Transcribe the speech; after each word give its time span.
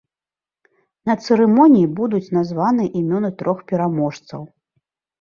На 1.09 1.15
цырымоніі 1.25 1.91
будуць 2.01 2.23
названыя 2.39 2.93
імёны 3.03 3.35
трох 3.45 3.65
пераможцаў. 3.73 4.53